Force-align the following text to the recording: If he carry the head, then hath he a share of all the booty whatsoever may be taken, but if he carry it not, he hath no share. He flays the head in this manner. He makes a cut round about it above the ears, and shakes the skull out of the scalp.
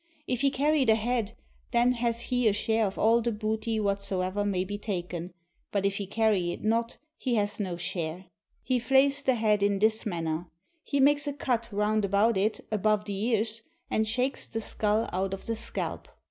If 0.25 0.41
he 0.41 0.49
carry 0.49 0.83
the 0.83 0.95
head, 0.95 1.35
then 1.69 1.91
hath 1.91 2.21
he 2.21 2.47
a 2.47 2.53
share 2.53 2.87
of 2.87 2.97
all 2.97 3.21
the 3.21 3.31
booty 3.31 3.79
whatsoever 3.79 4.43
may 4.43 4.63
be 4.63 4.79
taken, 4.79 5.31
but 5.71 5.85
if 5.85 5.97
he 5.97 6.07
carry 6.07 6.51
it 6.51 6.63
not, 6.63 6.97
he 7.19 7.35
hath 7.35 7.59
no 7.59 7.77
share. 7.77 8.25
He 8.63 8.79
flays 8.79 9.21
the 9.21 9.35
head 9.35 9.61
in 9.61 9.77
this 9.77 10.03
manner. 10.07 10.47
He 10.83 10.99
makes 10.99 11.27
a 11.27 11.33
cut 11.33 11.69
round 11.71 12.03
about 12.03 12.35
it 12.35 12.61
above 12.71 13.05
the 13.05 13.13
ears, 13.13 13.61
and 13.91 14.07
shakes 14.07 14.47
the 14.47 14.59
skull 14.59 15.07
out 15.13 15.35
of 15.35 15.45
the 15.45 15.55
scalp. 15.55 16.07